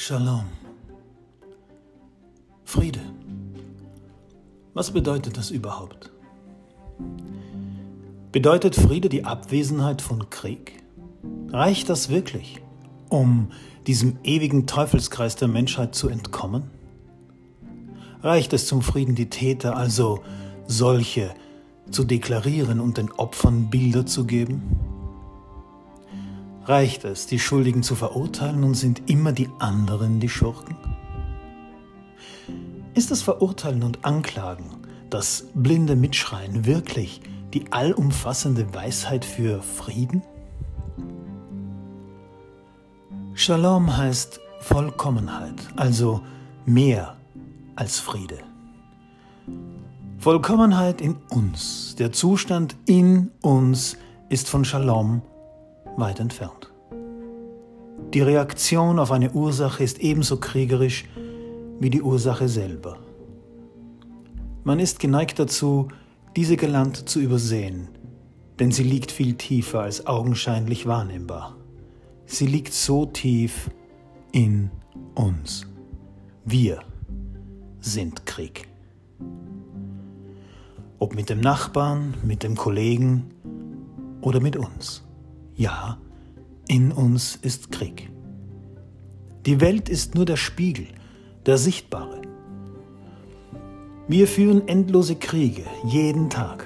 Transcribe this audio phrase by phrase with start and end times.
[0.00, 0.44] Shalom.
[2.64, 3.00] Friede.
[4.72, 6.12] Was bedeutet das überhaupt?
[8.30, 10.84] Bedeutet Friede die Abwesenheit von Krieg?
[11.48, 12.62] Reicht das wirklich,
[13.08, 13.50] um
[13.88, 16.70] diesem ewigen Teufelskreis der Menschheit zu entkommen?
[18.22, 20.22] Reicht es zum Frieden, die Täter, also
[20.68, 21.34] solche,
[21.90, 24.62] zu deklarieren und den Opfern Bilder zu geben?
[26.68, 30.76] Reicht es, die Schuldigen zu verurteilen und sind immer die anderen die Schurken?
[32.92, 34.66] Ist das Verurteilen und Anklagen,
[35.08, 37.22] das blinde Mitschreien wirklich
[37.54, 40.22] die allumfassende Weisheit für Frieden?
[43.32, 46.20] Shalom heißt Vollkommenheit, also
[46.66, 47.16] mehr
[47.76, 48.40] als Friede.
[50.18, 53.96] Vollkommenheit in uns, der Zustand in uns
[54.28, 55.22] ist von Shalom
[55.98, 56.72] weit entfernt.
[58.14, 61.04] Die Reaktion auf eine Ursache ist ebenso kriegerisch
[61.80, 62.98] wie die Ursache selber.
[64.64, 65.88] Man ist geneigt dazu,
[66.36, 67.88] diese galant zu übersehen,
[68.58, 71.56] denn sie liegt viel tiefer als augenscheinlich wahrnehmbar.
[72.26, 73.70] Sie liegt so tief
[74.32, 74.70] in
[75.14, 75.66] uns.
[76.44, 76.80] Wir
[77.80, 78.68] sind Krieg.
[80.98, 83.30] Ob mit dem Nachbarn, mit dem Kollegen
[84.20, 85.07] oder mit uns.
[85.58, 85.98] Ja,
[86.68, 88.08] in uns ist Krieg.
[89.44, 90.86] Die Welt ist nur der Spiegel,
[91.46, 92.22] der Sichtbare.
[94.06, 96.64] Wir führen endlose Kriege jeden Tag,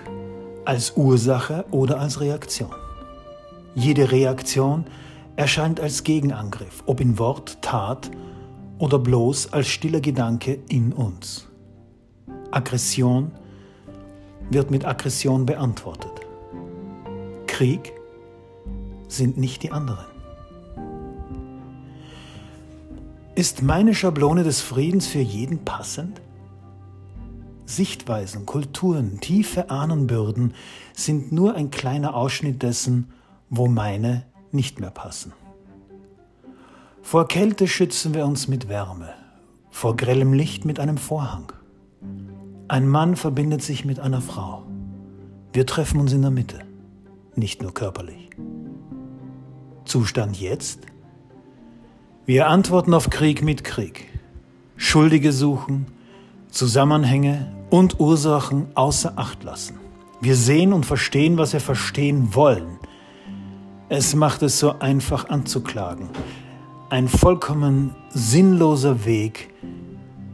[0.66, 2.74] als Ursache oder als Reaktion.
[3.74, 4.84] Jede Reaktion
[5.36, 8.10] erscheint als Gegenangriff, ob in Wort, Tat
[8.78, 11.48] oder bloß als stiller Gedanke in uns.
[12.50, 13.32] Aggression
[14.50, 16.12] wird mit Aggression beantwortet.
[17.46, 17.94] Krieg
[19.12, 20.06] sind nicht die anderen.
[23.34, 26.20] Ist meine Schablone des Friedens für jeden passend?
[27.64, 30.52] Sichtweisen, Kulturen, tiefe Ahnenbürden
[30.95, 33.11] sind nur ein kleiner Ausschnitt dessen,
[33.48, 35.33] wo meine nicht mehr passen.
[37.00, 39.14] Vor Kälte schützen wir uns mit Wärme,
[39.70, 41.52] vor grellem Licht mit einem Vorhang.
[42.68, 44.64] Ein Mann verbindet sich mit einer Frau.
[45.52, 46.61] Wir treffen uns in der Mitte,
[47.34, 48.30] nicht nur körperlich.
[49.84, 50.80] Zustand jetzt?
[52.24, 54.08] Wir antworten auf Krieg mit Krieg.
[54.76, 55.86] Schuldige suchen,
[56.50, 59.78] Zusammenhänge und Ursachen außer Acht lassen.
[60.20, 62.78] Wir sehen und verstehen, was wir verstehen wollen.
[63.88, 66.08] Es macht es so einfach anzuklagen.
[66.90, 69.50] Ein vollkommen sinnloser Weg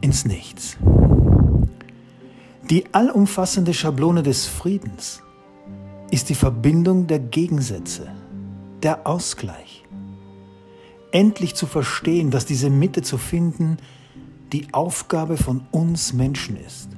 [0.00, 0.76] ins Nichts.
[2.68, 5.22] Die allumfassende Schablone des Friedens
[6.10, 8.08] ist die Verbindung der Gegensätze
[8.82, 9.84] der Ausgleich.
[11.10, 13.78] Endlich zu verstehen, dass diese Mitte zu finden
[14.52, 16.88] die Aufgabe von uns Menschen ist.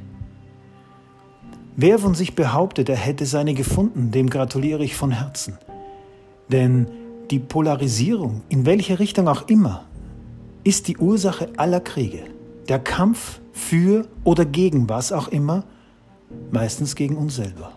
[1.77, 5.59] Wer von sich behauptet, er hätte seine gefunden, dem gratuliere ich von Herzen.
[6.49, 6.89] Denn
[7.31, 9.85] die Polarisierung, in welche Richtung auch immer,
[10.65, 12.25] ist die Ursache aller Kriege.
[12.69, 15.65] Der Kampf für oder gegen was auch immer,
[16.51, 17.73] meistens gegen uns selber.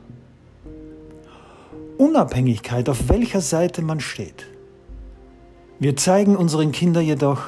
[1.97, 4.47] Unabhängigkeit, auf welcher Seite man steht.
[5.79, 7.41] Wir zeigen unseren Kindern jedoch,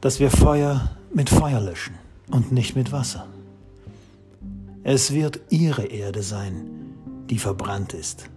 [0.00, 1.94] dass wir Feuer mit Feuer löschen
[2.30, 3.26] und nicht mit Wasser.
[4.84, 6.94] Es wird ihre Erde sein,
[7.28, 8.30] die verbrannt ist.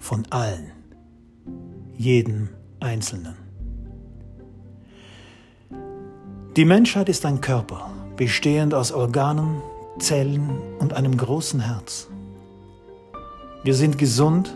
[0.00, 0.72] Von allen,
[1.96, 2.48] jedem
[2.80, 3.36] Einzelnen.
[6.56, 9.62] Die Menschheit ist ein Körper, bestehend aus Organen,
[9.98, 12.08] Zellen und einem großen Herz.
[13.64, 14.54] Wir sind gesund,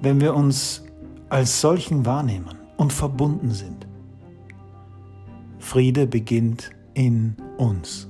[0.00, 0.82] wenn wir uns
[1.28, 3.86] als solchen wahrnehmen und verbunden sind.
[5.58, 8.08] Friede beginnt in uns.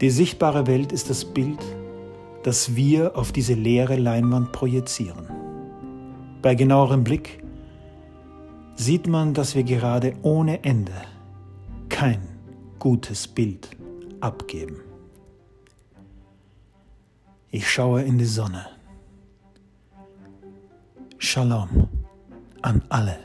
[0.00, 1.58] Die sichtbare Welt ist das Bild,
[2.44, 5.26] das wir auf diese leere Leinwand projizieren.
[6.42, 7.42] Bei genauerem Blick
[8.76, 10.92] sieht man, dass wir gerade ohne Ende
[11.88, 12.20] kein
[12.78, 13.70] gutes Bild
[14.20, 14.76] abgeben.
[17.56, 18.66] Ich schaue in die Sonne.
[21.18, 21.88] Shalom
[22.62, 23.16] an alle.